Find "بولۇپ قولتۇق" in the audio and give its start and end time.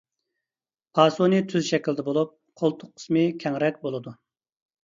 2.09-2.93